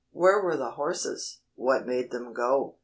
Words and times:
"Where 0.09 0.41
were 0.43 0.57
the 0.57 0.71
horses?" 0.71 1.41
"What 1.53 1.85
made 1.85 2.09
them 2.09 2.33
go?" 2.33 2.77